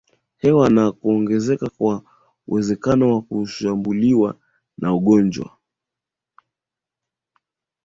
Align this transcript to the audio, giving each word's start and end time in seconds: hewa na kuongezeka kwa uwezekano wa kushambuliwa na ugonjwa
hewa 0.37 0.69
na 0.69 0.91
kuongezeka 0.91 1.69
kwa 1.69 2.03
uwezekano 2.47 3.15
wa 3.15 3.21
kushambuliwa 3.21 4.39
na 4.77 4.93
ugonjwa 4.93 5.57